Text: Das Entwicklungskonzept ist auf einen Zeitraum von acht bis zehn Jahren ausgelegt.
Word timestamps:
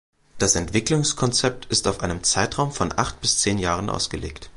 Das 0.39 0.55
Entwicklungskonzept 0.55 1.65
ist 1.67 1.87
auf 1.87 1.99
einen 2.01 2.23
Zeitraum 2.23 2.71
von 2.71 2.91
acht 2.97 3.21
bis 3.21 3.37
zehn 3.37 3.59
Jahren 3.59 3.87
ausgelegt. 3.91 4.49